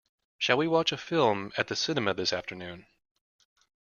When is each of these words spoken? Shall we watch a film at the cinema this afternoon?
Shall 0.39 0.57
we 0.57 0.67
watch 0.67 0.91
a 0.91 0.97
film 0.97 1.51
at 1.57 1.67
the 1.67 1.75
cinema 1.75 2.15
this 2.15 2.33
afternoon? 2.33 2.87